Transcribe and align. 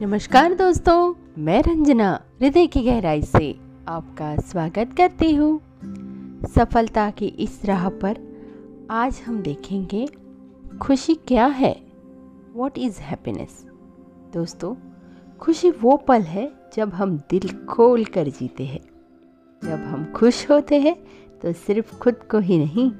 नमस्कार 0.00 0.54
दोस्तों, 0.54 1.14
मैं 1.38 1.62
रंजना, 1.62 2.10
हृदय 2.40 2.66
की 2.66 2.80
गहराई 2.82 3.22
से 3.22 3.58
आपका 3.88 4.36
स्वागत 4.40 4.92
करती 4.96 5.34
हूँ। 5.34 5.58
सफलता 6.46 7.08
की 7.10 7.26
इस 7.26 7.64
राह 7.64 7.88
पर 7.88 8.18
आज 8.90 9.20
हम 9.26 9.40
देखेंगे, 9.42 10.06
खुशी 10.82 11.14
क्या 11.28 11.46
है? 11.46 11.72
वॉट 12.54 12.78
इज़ 12.78 13.00
हैप्पीनेस 13.00 13.64
दोस्तों, 14.34 14.74
खुशी 15.40 15.70
वो 15.70 15.96
पल 15.96 16.22
है 16.22 16.50
जब 16.74 16.94
हम 16.94 17.16
दिल 17.30 17.48
खोल 17.66 18.04
कर 18.04 18.28
जीते 18.28 18.66
हैं। 18.66 18.80
जब 19.62 19.84
हम 19.84 20.04
खुश 20.12 20.50
होते 20.50 20.80
हैं 20.80 20.96
तो 21.42 21.52
सिर्फ़ 21.52 21.94
खुद 21.98 22.22
को 22.30 22.38
ही 22.38 22.58
नहीं, 22.58 22.90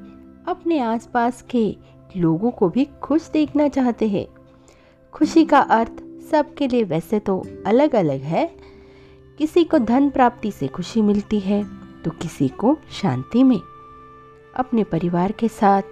अपने 0.49 0.81
आसपास 0.81 1.43
के 1.51 1.77
लोगों 2.17 2.51
को 2.51 2.69
भी 2.69 2.89
खुश 3.03 3.31
देखना 3.31 3.69
चाहते 3.69 4.09
हैं। 4.09 4.27
खुशी 5.15 5.45
का 5.45 5.59
अर्थ 5.59 6.03
सबके 6.31 6.69
लिए 6.69 6.85
वैसे 6.85 7.19
तो 7.19 7.43
अलग 7.67 7.95
अलग 7.95 8.21
है। 8.23 8.47
किसी 9.39 9.65
को 9.65 9.79
धन 9.79 10.09
प्राप्ति 10.11 10.51
से 10.53 10.69
खुशी 10.69 11.03
मिलती 11.03 11.41
है 11.41 11.63
तो 12.05 12.11
किसी 12.13 12.49
को 12.49 12.77
शांति 12.93 13.43
में। 13.43 13.61
अपने 14.55 14.85
परिवार 14.85 15.33
के 15.33 15.49
साथ 15.49 15.83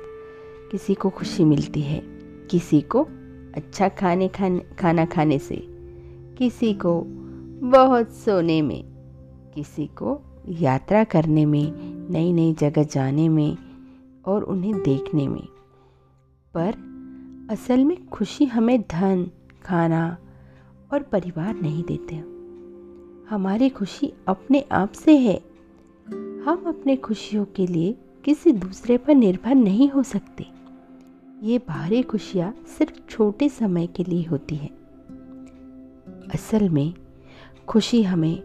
किसी 0.71 0.95
को 0.95 1.11
खुशी 1.11 1.45
मिलती 1.45 1.81
है, 1.81 2.01
किसी 2.51 2.81
को 2.81 3.03
अच्छा 3.57 3.89
खाने 3.89 4.29
खाने, 4.29 4.61
खाना 4.79 5.05
खाने 5.05 5.39
से, 5.39 5.57
किसी 6.39 6.73
को 6.75 7.03
बहुत 7.63 8.13
सोने 8.15 8.61
में, 8.63 8.85
किसी 9.55 9.87
को 9.87 10.21
यात्रा 10.49 11.05
करने 11.05 11.45
में 11.47 11.73
नई 12.11 12.33
नई 12.33 12.53
जगह 12.53 12.83
जाने 12.85 13.29
में 13.29 13.57
और 14.27 14.43
उन्हें 14.43 14.83
देखने 14.83 15.29
में। 15.29 15.47
पर 16.55 17.49
असल 17.51 17.85
में 17.85 18.09
खुशी 18.09 18.45
हमें 18.45 18.81
धन, 18.83 19.27
खाना 19.65 20.17
और 20.93 21.03
परिवार 21.03 21.55
नहीं 21.55 21.85
देते। 21.85 22.15
हमारी 23.35 23.69
खुशी 23.69 24.13
अपने 24.29 24.65
आप 24.73 24.93
से 24.93 25.17
है। 25.17 25.41
हम 26.45 26.65
अपने 26.67 26.97
खुशियों 26.97 27.45
के 27.45 27.67
लिए 27.67 27.97
किसी 28.25 28.53
दूसरे 28.53 28.99
पर 28.99 29.15
निर्भर 29.15 29.55
नहीं 29.55 29.91
हो 29.91 30.03
सकते। 30.03 30.47
ये 31.43 31.59
बाहरी 31.59 32.03
खुशियाँ 32.03 32.55
सिर्फ़ 32.79 33.11
छोटे 33.11 33.49
समय 33.49 33.87
के 33.87 34.05
लिए 34.05 34.25
होती 34.25 34.57
है। 34.57 34.71
असल 36.35 36.69
में, 36.69 36.95
खुशी 37.69 38.03
हमें 38.03 38.43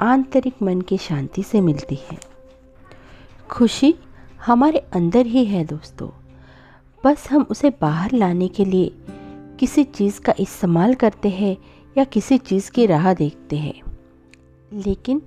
आंतरिक 0.00 0.54
मन 0.62 0.80
की 0.80 0.98
शांति 0.98 1.42
से 1.42 1.60
मिलती 1.60 1.94
है। 1.94 2.18
खुशी 3.50 3.94
हमारे 4.46 4.78
अंदर 4.78 5.26
ही 5.26 5.44
है 5.44 5.64
दोस्तों। 5.64 6.10
बस 7.04 7.30
हम 7.30 7.46
उसे 7.50 7.70
बाहर 7.70 8.12
लाने 8.12 8.48
के 8.48 8.64
लिए 8.64 8.92
किसी 9.60 9.84
चीज़ 9.84 10.20
का 10.20 10.34
इस्तेमाल 10.40 10.94
करते 10.94 11.28
हैं 11.28 11.56
या 11.98 12.04
किसी 12.04 12.38
चीज़ 12.38 12.70
की 12.70 12.86
राह 12.86 13.14
देखते 13.14 13.56
हैं। 13.56 13.82
लेकिन 14.72 15.22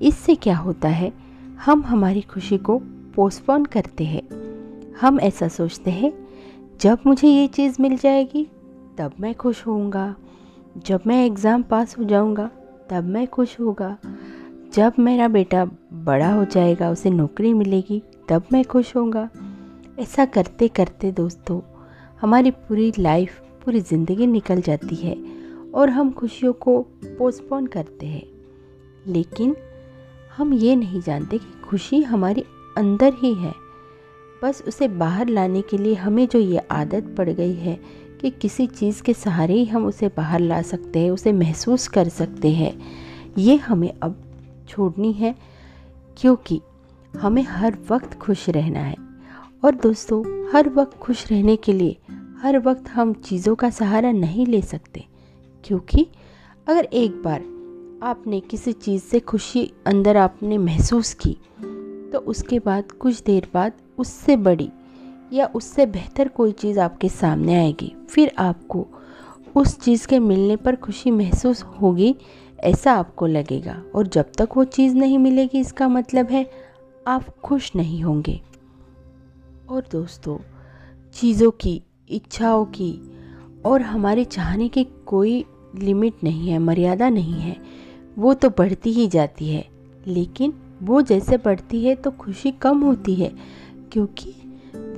इससे 0.00 0.34
क्या 0.34 0.56
होता 0.56 0.88
है, 0.88 1.12
हम 1.64 1.82
हमारी 1.82 2.20
खुशी 2.20 2.58
को 2.58 2.78
पोस्टपोन 3.14 3.64
करते 3.64 4.04
हैं। 4.04 4.22
हम 5.00 5.20
ऐसा 5.20 5.48
सोचते 5.48 5.90
हैं, 5.90 6.28
जब 6.80 6.98
मुझे 7.06 7.28
ये 7.28 7.46
चीज़ 7.46 7.82
मिल 7.82 7.96
जाएगी, 7.96 8.48
तब 8.98 9.12
मैं 9.20 9.34
खुश 9.34 9.66
होऊँगा। 9.66 10.14
जब 10.86 11.00
मैं 11.06 11.26
एग्ज़ाम 11.26 11.62
पास 11.62 11.98
हो 11.98 12.04
जाऊँगा, 12.04 12.50
तब 12.90 13.04
मैं 13.04 13.26
खुश 13.26 13.60
होगा 13.60 13.96
जब 14.74 14.92
मेरा 14.98 15.28
बेटा 15.28 15.64
बड़ा 15.92 16.32
हो 16.32 16.44
जाएगा, 16.44 16.90
उसे 16.90 17.10
नौकरी 17.10 17.52
मिलेगी, 17.54 18.02
तब 18.28 18.42
मैं 18.52 18.64
खुश 18.64 18.96
होऊँगा। 18.96 19.28
ऐसा 19.98 20.24
करते 20.24 20.68
करते 20.68 21.12
दोस्तों, 21.12 21.60
हमारी 22.20 22.50
पूरी 22.50 22.92
लाइफ 22.98 23.40
पूरी 23.64 23.80
ज़िंदगी 23.80 24.26
निकल 24.26 24.60
जाती 24.60 24.96
है 24.96 25.16
और 25.74 25.90
हम 25.90 26.10
खुशियों 26.10 26.52
को 26.52 26.80
पोस्टपोन 27.04 27.66
करते 27.66 28.06
हैं। 28.06 28.22
लेकिन 29.06 29.56
हम 30.36 30.52
ये 30.52 30.76
नहीं 30.76 31.00
जानते 31.00 31.38
कि 31.38 31.60
खुशी 31.64 32.02
हमारी 32.02 32.44
अंदर 32.78 33.12
ही 33.14 33.34
है। 33.34 33.52
बस 34.42 34.62
उसे 34.68 34.88
बाहर 34.88 35.28
लाने 35.28 35.62
के 35.62 35.78
लिए 35.78 35.94
हमें 35.94 36.26
जो 36.28 36.38
ये 36.38 36.58
आदत 36.58 37.14
पड़ 37.18 37.30
गई 37.30 37.54
है 37.54 37.80
कि 38.20 38.30
किसी 38.30 38.66
चीज़ 38.66 39.02
के 39.02 39.14
सहारे 39.14 39.54
ही 39.54 39.64
हम 39.64 39.86
उसे 39.86 40.08
बाहर 40.08 40.40
ला 40.40 40.62
सकते 40.62 40.98
हैं, 40.98 41.10
उसे 41.10 41.32
महसूस 41.32 41.88
कर 41.88 42.08
सकते 42.08 42.50
हैं, 42.50 42.80
ये 43.38 43.56
हमें 43.56 43.92
अब 44.02 44.22
छोड़नी 44.68 45.12
है 45.12 45.34
क्योंकि 46.16 46.60
हमें 47.16 47.42
हर 47.42 47.78
वक्त 47.90 48.18
खुश 48.18 48.48
रहना 48.48 48.80
है। 48.80 48.96
और 49.64 49.74
दोस्तों, 49.74 50.50
हर 50.52 50.68
वक्त 50.68 50.98
खुश 50.98 51.32
रहने 51.32 51.56
के 51.56 51.72
लिए 51.72 51.96
हर 52.44 52.58
वक्त 52.58 52.88
हम 52.88 53.12
चीज़ों 53.14 53.54
का 53.54 53.68
सहारा 53.70 54.10
नहीं 54.12 54.44
ले 54.46 54.60
सकते, 54.62 55.04
क्योंकि 55.64 56.06
अगर 56.66 56.84
एक 56.84 57.12
बार 57.22 57.40
आपने 58.02 58.40
किसी 58.40 58.72
चीज़ 58.72 59.02
से 59.02 59.20
खुशी 59.20 59.62
अंदर 59.86 60.16
आपने 60.16 60.58
महसूस 60.58 61.12
की 61.14 61.36
तो 62.12 62.18
उसके 62.18 62.58
बाद 62.58 62.92
कुछ 62.92 63.22
देर 63.22 63.48
बाद 63.54 63.72
उससे 63.98 64.36
बड़ी 64.36 64.68
या 65.32 65.46
उससे 65.46 65.86
बेहतर 65.86 66.28
कोई 66.28 66.52
चीज़ 66.52 66.80
आपके 66.80 67.08
सामने 67.08 67.54
आएगी। 67.54 67.92
फिर 68.10 68.32
आपको 68.38 68.86
उस 69.56 69.78
चीज़ 69.80 70.06
के 70.06 70.18
मिलने 70.18 70.56
पर 70.56 70.76
खुशी 70.76 71.10
महसूस 71.10 71.62
होगी, 71.80 72.14
ऐसा 72.58 72.92
आपको 72.92 73.26
लगेगा। 73.26 73.82
और 73.94 74.06
जब 74.08 74.32
तक 74.38 74.56
वो 74.56 74.64
चीज़ 74.66 74.96
नहीं 74.96 75.18
मिलेगी, 75.18 75.60
इसका 75.60 75.88
मतलब 75.88 76.26
है 76.26 76.46
आप 77.06 77.28
खुश 77.38 77.72
नहीं 77.76 78.02
होंगे। 78.02 78.40
और 79.70 79.88
दोस्तों, 79.92 80.38
चीज़ों 81.14 81.50
की 81.50 81.80
इच्छाओं 82.08 82.64
की 82.64 82.92
और 83.66 83.82
हमारे 83.82 84.24
चाहने 84.24 84.68
की 84.68 84.84
कोई 85.06 85.44
लिमिट 85.74 86.24
नहीं 86.24 86.48
है, 86.48 86.58
मर्यादा 86.58 87.08
नहीं 87.08 87.40
है, 87.40 87.56
वो 88.18 88.34
तो 88.34 88.50
बढ़ती 88.50 88.92
ही 88.92 89.06
जाती 89.08 89.48
है। 89.48 89.64
लेकिन 90.06 90.52
वो 90.82 91.00
जैसे 91.02 91.36
बढ़ती 91.36 91.84
है 91.84 91.94
तो 91.94 92.10
खुशी 92.10 92.50
कम 92.52 92.80
होती 92.80 93.14
है, 93.14 93.32
क्योंकि 93.92 94.34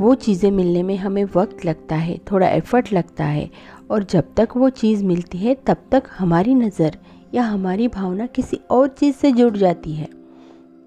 वो 0.01 0.15
चीज़ें 0.15 0.51
मिलने 0.51 0.83
में 0.83 0.97
हमें 0.97 1.25
वक्त 1.37 1.65
लगता 1.65 1.97
है, 1.97 2.19
थोड़ा 2.31 2.49
एफर्ट 2.49 2.93
लगता 2.93 3.25
है 3.25 3.51
और 3.91 4.05
जब 4.05 4.35
तक 4.37 4.57
वो 4.57 4.69
चीज़ 4.71 5.05
मिलती 5.05 5.39
है, 5.39 5.55
तब 5.67 5.77
तक 5.93 6.09
हमारी 6.19 6.55
नज़र 6.55 6.99
या 7.35 7.43
हमारी 7.43 7.89
भावना 7.89 8.27
किसी 8.27 8.61
और 8.71 8.89
चीज़ 8.89 9.17
से 9.17 9.33
जुड़ 9.33 9.57
जाती 9.57 9.93
है। 9.93 10.09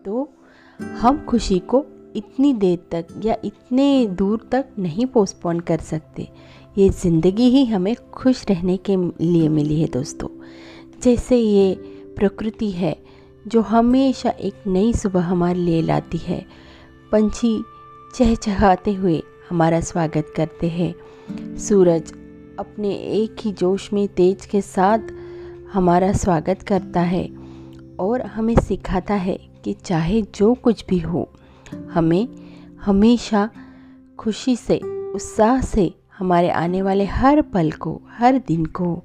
तो 0.06 0.30
हम 0.80 1.26
खुशी 1.26 1.60
को 1.60 1.86
इतनी 2.16 2.54
देर 2.54 2.78
तक 2.92 3.08
या 3.26 3.36
इतने 3.46 4.06
दूर 4.08 4.48
तक 4.52 4.66
नहीं 4.80 5.06
पोस्टपोन 5.06 5.60
कर 5.60 5.80
सकते। 5.80 6.28
ये 6.78 6.90
ज़िंदगी 6.90 7.50
ही 7.50 7.66
हमें 7.66 7.96
खुश 8.14 8.46
रहने 8.50 8.78
के 8.90 8.96
लिए 9.24 9.48
मिली 9.50 9.80
है 9.82 9.88
दोस्तों। 9.88 10.28
जैसे 11.04 11.38
ये 11.38 11.74
प्रकृति 12.18 12.70
है, 12.72 12.96
जो 13.48 13.62
हमेशा 13.62 14.30
एक 14.30 14.64
नई 14.68 14.94
सुबह 14.94 15.22
हमारे 15.22 15.60
लिए 15.60 15.82
लाती 15.82 16.18
है। 16.18 16.46
पंछी 17.12 17.62
चहचहाते 18.16 18.94
हुए 18.94 19.22
हमारा 19.50 19.80
स्वागत 19.82 20.34
करते 20.36 20.70
हैं। 20.70 20.94
सूरज 21.58 22.12
अपने 22.60 22.94
एक 22.94 23.36
ही 23.40 23.52
जोश 23.52 23.92
में 23.94 24.08
तेज 24.08 24.46
के 24.46 24.62
साथ 24.62 25.12
हमारा 25.74 26.12
स्वागत 26.14 26.62
करता 26.62 27.02
है 27.02 27.24
और 28.00 28.22
हमें 28.26 28.56
सिखाता 28.56 29.14
है 29.14 29.38
कि 29.64 29.74
चाहे 29.86 30.22
जो 30.36 30.54
कुछ 30.54 30.86
भी 30.90 31.00
हो 31.00 31.30
हमें 31.94 32.28
हमेशा 32.82 33.50
खुशी 34.20 34.56
से, 34.56 34.78
उत्साह 35.14 35.62
से 35.62 35.94
हमारे 36.18 36.50
आने 36.50 36.82
वाले 36.82 37.06
हर 37.06 37.42
पल 37.42 37.72
को, 37.72 38.02
हर 38.10 38.38
दिन 38.38 38.66
को 38.66 39.04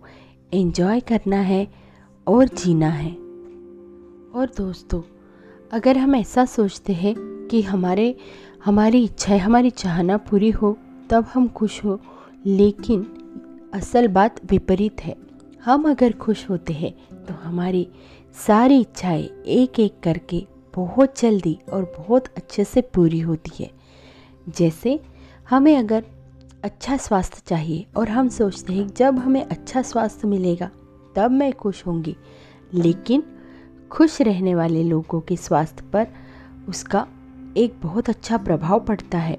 एंजॉय 0.54 1.00
करना 1.00 1.36
है 1.36 1.68
और 2.26 2.44
जीना 2.46 2.88
है। 2.88 3.10
और 4.34 4.46
दोस्तों, 4.58 5.02
अगर 5.72 5.98
हम 5.98 6.14
ऐसा 6.14 6.44
सोचते 6.44 6.92
हैं 6.92 7.14
कि 7.50 7.62
हमारे, 7.62 8.16
हमारी 8.64 9.04
इच्छाएँ, 9.04 9.38
हमारी 9.38 9.70
चाहना 9.70 10.16
पूरी 10.16 10.50
हो, 10.50 10.78
तब 11.10 11.24
हम 11.34 11.48
खुश 11.48 11.84
हो। 11.84 12.00
लेकिन 12.46 13.06
असल 13.74 14.08
बात 14.08 14.50
विपरीत 14.50 15.00
है। 15.00 15.16
हम 15.64 15.90
अगर 15.90 16.12
खुश 16.12 16.50
होते 16.50 16.72
हैं 16.72 17.24
तो 17.24 17.34
हमारी 17.34 17.88
सारी 18.46 18.80
इच्छाएँ 18.80 19.24
एक 19.46 19.80
एक 19.80 19.94
करके 20.02 20.46
बहुत 20.74 21.20
जल्दी 21.20 21.58
और 21.72 21.84
बहुत 21.98 22.26
अच्छे 22.36 22.64
से 22.64 22.80
पूरी 22.80 23.20
होती 23.20 23.62
है। 23.62 23.70
जैसे, 24.48 25.00
हमें 25.50 25.76
अगर 25.76 26.04
अच्छा 26.64 26.96
स्वास्थ्य 26.96 27.42
चाहिए 27.46 27.86
और 27.96 28.08
हम 28.08 28.28
सोचते 28.28 28.72
हैं 28.72 28.86
जब 28.88 29.18
हमें 29.18 29.44
अच्छा 29.44 29.82
स्वास्थ्य 29.82 30.28
मिलेगा, 30.28 30.70
तब 31.16 31.30
मैं 31.30 31.52
खुश 31.52 31.86
होंगी। 31.86 32.16
लेकिन 32.74 33.22
खुश 33.90 34.20
रहने 34.20 34.54
वाले 34.54 34.82
लोगों 34.82 35.20
के 35.20 35.36
स्वास्थ्य 35.36 35.84
पर 35.92 36.06
उसका 36.68 37.06
एक 37.56 37.74
बहुत 37.82 38.08
अच्छा 38.08 38.36
प्रभाव 38.36 38.80
पड़ता 38.80 39.18
है 39.18 39.38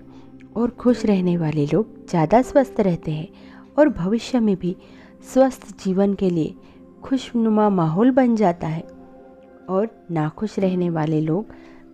और 0.55 0.69
खुश 0.69 1.05
रहने 1.05 1.38
वाले 1.38 1.65
लोग 1.65 2.07
ज़्यादा 2.09 2.41
स्वस्थ 2.41 2.79
रहते 2.79 3.11
हैं 3.11 3.27
और 3.77 3.89
भविष्य 3.89 4.39
में 4.39 4.55
भी 4.55 4.75
स्वस्थ 5.33 5.67
जीवन 5.83 6.13
के 6.13 6.29
लिए 6.29 6.55
खुशनुमा 7.03 7.69
माहौल 7.69 8.11
बन 8.11 8.35
जाता 8.35 8.67
है। 8.67 8.94
और 9.69 10.06
नाखुश 10.12 10.59
रहने 10.59 10.89
वाले 10.89 11.21
लोग 11.21 11.45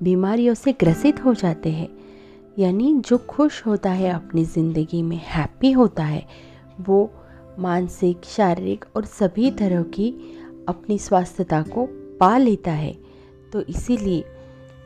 बीमारियों 0.03 0.53
से 0.53 0.73
ग्रसित 0.73 1.25
हो 1.25 1.33
जाते 1.33 1.69
हैं। 1.69 1.89
यानी 2.59 2.93
जो 2.99 3.17
खुश 3.17 3.65
होता 3.65 3.91
है, 3.91 4.09
अपनी 4.09 4.45
ज़िंदगी 4.45 5.01
में 5.01 5.19
हैप्पी 5.23 5.71
होता 5.71 6.03
है, 6.03 6.27
वो 6.81 7.13
मानसिक, 7.59 8.25
शारीरिक 8.25 8.85
और 8.95 9.05
सभी 9.05 9.51
तरह 9.51 9.83
की 9.83 10.09
अपनी 10.69 10.97
स्वास्थ्यता 10.97 11.61
को 11.61 11.87
पा 12.19 12.37
लेता 12.37 12.71
है। 12.71 12.97
तो 13.53 13.61
इसीलिए 13.61 14.23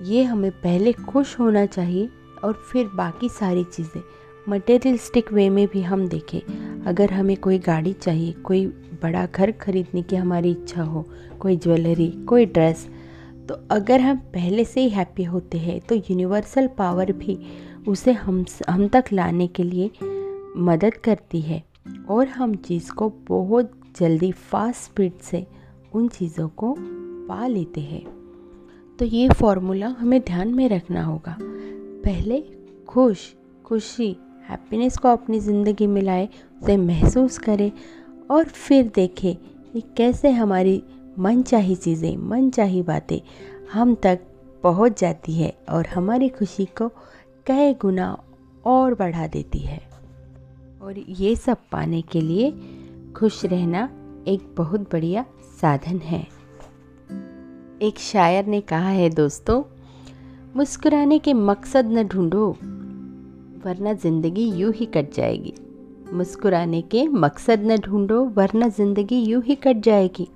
ये 0.02 0.24
हमें 0.24 0.52
पहले 0.52 0.94
खुश 0.94 1.40
होना 1.40 1.66
चाहिए 1.66 2.10
और 2.44 2.54
फिर 2.54 2.90
बाकी 2.96 3.30
सारी 3.30 3.64
चीज़ें 3.64 4.02
मटेरियलिस्टिक 4.50 5.32
वे 5.34 5.50
में 5.50 5.68
भी 5.68 5.82
हम 5.82 6.08
देखें, 6.08 6.40
अगर 6.84 7.12
हमें 7.12 7.38
कोई 7.38 7.58
गाड़ी 7.60 7.94
चाहिए, 7.94 8.32
कोई 8.32 8.66
बड़ा 9.04 9.26
घर 9.26 9.52
खरीदने 9.52 10.02
की 10.02 10.16
हमारी 10.16 10.52
इच्छा 10.52 10.84
हो, 10.84 11.06
कोई 11.40 11.56
ज्वेलरी, 11.58 12.08
कोई 12.30 12.46
ड्रेस 12.46 12.88
तो 13.50 13.56
अगर 13.72 14.02
हम 14.02 14.18
पहले 14.34 14.64
से 14.66 14.82
ही 14.82 14.90
हैप्पी 14.90 15.24
होते 15.24 15.58
हैं 15.58 15.80
तो 15.80 15.96
यूनिवर्सल 15.96 16.68
पावर 16.68 17.12
भी 17.12 17.38
उसे 17.88 18.12
हम 18.12 18.46
हम 18.70 18.88
तक 18.88 19.06
लाने 19.14 19.48
के 19.48 19.64
लिए 19.64 19.92
मदद 20.58 20.94
करती 20.94 21.42
है। 21.42 21.64
और 22.10 22.28
हम 22.28 22.56
चीज़ 22.56 22.92
को 22.92 23.12
बहुत 23.28 23.72
जल्दी 24.00 24.32
फास्ट 24.32 24.84
स्पीड 24.84 25.18
से 25.22 25.46
उन 25.94 26.08
चीज़ों 26.08 26.48
को 26.50 26.76
पा 27.28 27.48
लेते 27.48 27.82
हैं। 27.82 28.04
तो 29.00 29.06
ये 29.06 29.30
फॉर्मूला 29.30 29.88
हमें 30.00 30.20
ध्यान 30.22 30.54
में 30.54 30.68
रखना 30.70 31.04
होगा। 31.04 31.38
पहले 32.06 32.44
खुश, 32.88 33.34
खुशी 33.66 34.16
हैप्पीनेस 34.50 34.98
को 34.98 35.08
अपनी 35.08 35.40
ज़िंदगी 35.40 35.88
में 35.88 36.02
लाए, 36.02 36.30
उसे 36.62 36.78
महसूस 36.78 37.38
करें 37.38 37.72
और 38.32 38.44
फिर 38.44 38.92
देखें 38.96 39.36
कि 39.74 39.82
कैसे 39.98 40.30
हमारी 40.30 40.84
मन 41.20 41.42
चाही 41.42 41.76
चीज़ें 41.76 42.16
मन 42.18 42.50
चाही 42.50 42.82
बातें 42.82 43.20
हम 43.74 43.96
तक 43.96 44.20
पहुँच 44.64 45.00
जाती 45.00 45.34
है 45.34 45.54
और 45.70 45.88
हमारी 45.88 46.30
खुशी 46.30 46.66
को 46.66 46.88
कई 47.48 47.74
गुना 47.74 48.18
और 48.66 48.94
बढ़ा 48.94 49.28
देती 49.28 49.60
है। 49.60 49.82
और 50.82 51.00
ये 51.00 51.36
सब 51.36 51.58
पाने 51.72 52.02
के 52.02 52.22
लिए 52.22 52.52
खुश 53.16 53.46
रहना 53.46 53.90
एक 54.28 54.54
बहुत 54.58 54.82
बढ़िया 54.92 55.26
साधन 55.62 55.98
है। 55.98 56.28
एक 57.82 58.00
शायर 58.00 58.46
ने 58.46 58.62
कहा 58.62 58.90
है, 58.90 59.10
दोस्तों, 59.10 59.64
मुस्कुराने 60.56 61.20
के 61.20 61.34
मकसद 61.34 61.92
न 61.92 62.04
ढूंढो। 62.04 62.58
वरना 63.66 63.92
ज़िंदगी 63.94 64.44
यूँ 64.52 64.72
ही 64.74 64.86
कट 64.86 65.14
जाएगी। 65.14 65.54
मुस्कुराने 66.14 66.82
के 66.84 67.06
मकसद 67.08 67.62
न 67.62 67.78
ढूंढो, 67.78 68.24
वरना 68.28 68.68
ज़िंदगी 68.70 69.22
यूँ 69.22 69.42
ही 69.44 69.56
कट 69.58 69.80
जाएगी। 69.84 70.28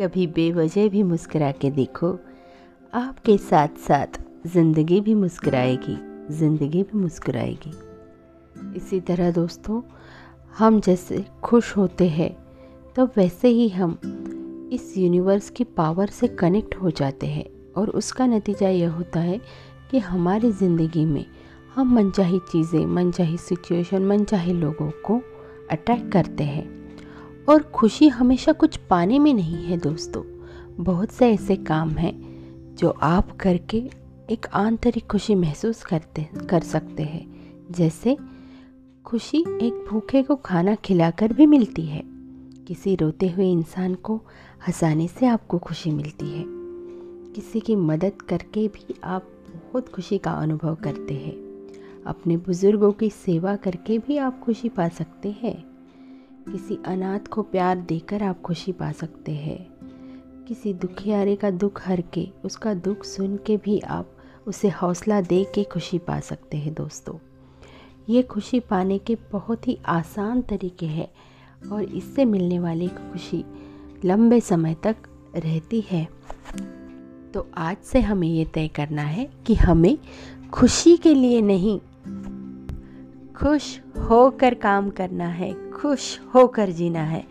कभी 0.00 0.26
बेवजह 0.28 0.88
भी 0.88 1.02
मुस्कुरा 1.02 1.50
के 1.52 1.70
देखो, 1.70 2.10
आपके 2.92 3.36
साथ 3.40 3.78
साथ 3.78 4.18
ज़िंदगी 4.46 5.00
भी 5.00 5.14
मुस्कुराएगी, 5.14 5.96
ज़िंदगी 6.30 6.82
भी 6.82 6.98
मुस्कुराएगी। 6.98 7.72
इसी 8.76 9.00
तरह 9.02 9.30
दोस्तों, 9.32 9.80
हम 10.58 10.80
जैसे 10.80 11.24
खुश 11.44 11.76
होते 11.76 12.08
हैं 12.08 12.30
तो 12.96 13.06
वैसे 13.16 13.48
ही 13.48 13.68
हम 13.68 13.98
इस 14.72 14.92
यूनिवर्स 14.98 15.50
की 15.50 15.64
पावर 15.66 16.08
से 16.10 16.28
कनेक्ट 16.34 16.74
हो 16.74 16.90
जाते 16.92 17.26
हैं। 17.26 17.46
और 17.74 17.90
उसका 17.92 18.26
नतीजा 18.26 18.68
यह 18.68 18.90
होता 18.90 19.20
है 19.20 19.40
कि 19.90 19.98
हमारी 20.00 20.52
ज़िंदगी 20.52 21.04
में 21.04 21.24
हम 21.76 21.94
मनचाही 21.94 22.38
चीज़ें, 22.38 22.86
मनचाही 22.86 23.36
सिचुएशन 23.36 24.02
मनचाहे 24.02 24.52
लोगों 24.52 24.90
को 24.90 25.22
अट्रैक्ट 25.70 26.12
करते 26.12 26.44
हैं। 26.44 26.96
और 27.48 27.62
खुशी 27.62 28.08
हमेशा 28.08 28.52
कुछ 28.52 28.76
पाने 28.76 29.18
में 29.18 29.34
नहीं 29.34 29.64
है 29.64 29.76
दोस्तों। 29.76 30.22
बहुत 30.84 31.10
से 31.10 31.32
ऐसे 31.32 31.56
काम 31.56 31.90
हैं 31.90 32.22
जो 32.74 32.90
आप 32.90 33.36
करके 33.36 33.90
एक 34.30 34.46
आंतरिक 34.54 35.06
खुशी 35.06 35.34
महसूस 35.34 35.82
करते, 35.82 36.28
कर 36.50 36.60
सकते 36.60 37.02
हैं। 37.02 37.52
जैसे 37.70 38.16
खुशी 39.04 39.38
एक 39.38 39.86
भूखे 39.90 40.22
को 40.22 40.36
खाना 40.36 40.74
खिलाकर 40.74 41.32
भी 41.32 41.46
मिलती 41.46 41.86
है। 41.86 42.02
किसी 42.68 42.96
रोते 42.96 43.28
हुए 43.28 43.52
इंसान 43.52 43.94
को 43.94 44.16
हंसाने 44.66 45.08
से 45.08 45.26
आपको 45.26 45.58
खुशी 45.58 45.90
मिलती 45.90 46.26
है। 46.26 46.44
किसी 47.32 47.60
की 47.60 47.76
मदद 47.76 48.22
करके 48.22 48.68
भी 48.68 48.94
आप 49.04 49.22
बहुत 49.54 49.88
खुशी 49.88 50.18
का 50.18 50.30
अनुभव 50.30 50.74
करते 50.74 51.14
हैं। 51.14 51.45
अपने 52.06 52.36
बुज़ुर्गों 52.36 52.92
की 52.92 53.10
सेवा 53.10 53.56
करके 53.56 53.98
भी 53.98 54.16
आप 54.16 54.40
खुशी 54.40 54.68
पा 54.68 54.88
सकते 54.88 55.36
हैं। 55.42 55.64
किसी 56.52 56.78
अनाथ 56.86 57.20
को 57.20 57.42
प्यार 57.42 57.76
देकर 57.76 58.22
आप 58.22 58.42
खुशी 58.42 58.72
पा 58.72 58.92
सकते 58.92 59.32
हैं। 59.32 59.76
किसी 60.48 60.74
दुखियारे 60.74 61.36
का 61.36 61.50
दुख 61.50 61.88
हर 61.88 62.00
के 62.00 62.28
उसका 62.44 62.74
दुख 62.74 63.04
सुन 63.04 63.36
के 63.36 63.56
भी 63.56 63.80
आप 63.80 64.12
उसे 64.46 64.68
हौसला 64.68 65.20
दे 65.20 65.44
के 65.54 65.64
खुशी 65.64 65.98
पा 65.98 66.20
सकते 66.20 66.56
हैं 66.56 66.74
दोस्तों। 66.74 67.14
ये 68.08 68.22
खुशी 68.22 68.60
पाने 68.60 68.98
के 68.98 69.16
बहुत 69.32 69.68
ही 69.68 69.78
आसान 69.86 70.42
तरीके 70.42 70.86
हैं 70.86 71.08
और 71.68 71.82
इससे 71.82 72.24
मिलने 72.24 72.58
वाली 72.58 72.88
खुशी 72.88 73.44
लंबे 74.04 74.40
समय 74.40 74.76
तक 74.82 74.96
रहती 75.36 75.80
है। 75.80 76.08
तो 77.34 77.46
आज 77.56 77.76
से 77.76 78.00
हमें 78.00 78.28
ये 78.28 78.44
तय 78.44 78.68
करना 78.68 79.02
है 79.02 79.30
कि 79.46 79.54
हमें 79.54 79.98
खुशी 80.52 80.96
के 80.96 81.14
लिए 81.14 81.40
नहीं 81.40 81.80
खुश 83.36 83.80
होकर 84.10 84.54
काम 84.54 84.90
करना 84.90 85.28
है, 85.28 85.70
खुश 85.70 86.20
होकर 86.34 86.70
जीना 86.70 87.02
है। 87.02 87.24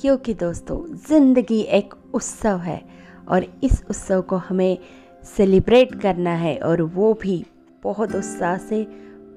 क्योंकि 0.00 0.34
दोस्तों, 0.34 0.96
ज़िंदगी 0.96 1.60
एक 1.60 1.94
उत्सव 2.14 2.56
है 2.56 2.88
और 3.28 3.60
इस 3.64 3.82
उत्सव 3.90 4.20
को 4.22 4.36
हमें 4.36 4.78
सेलिब्रेट 5.24 6.00
करना 6.00 6.30
है 6.30 6.58
और 6.58 6.82
वो 6.82 7.14
भी 7.14 7.44
बहुत 7.82 8.14
उत्साह 8.16 8.56
से, 8.58 8.84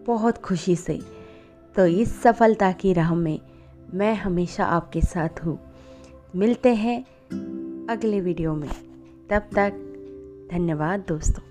बहुत 0.07 0.37
खुशी 0.37 0.75
से। 0.75 0.99
तो 1.75 1.85
इस 1.85 2.21
सफलता 2.21 2.71
की 2.71 2.93
राह 2.93 3.15
में 3.15 3.39
मैं 3.93 4.15
हमेशा 4.15 4.65
आपके 4.65 5.01
साथ 5.01 5.45
हूँ। 5.45 5.59
मिलते 6.35 6.73
हैं 6.75 7.01
अगले 7.87 8.21
वीडियो 8.21 8.55
में। 8.55 8.69
तब 9.29 9.41
तक 9.55 9.73
धन्यवाद 10.51 11.05
दोस्तों। 11.07 11.50